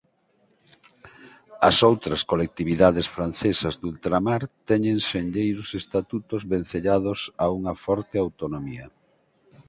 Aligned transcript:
As 1.69 1.75
outras 1.89 2.21
colectividades 2.31 3.07
francesas 3.15 3.75
de 3.81 3.85
ultramar 3.91 4.41
teñen 4.69 4.97
senlleiros 5.11 5.69
estatutos 5.81 6.41
vencellados 6.53 7.19
a 7.43 7.45
unha 7.57 7.73
forte 7.85 8.15
autonomía. 8.25 8.85